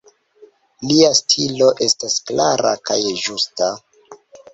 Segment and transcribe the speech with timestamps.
[0.91, 3.69] Lia stilo estas klara kaj ĝusta.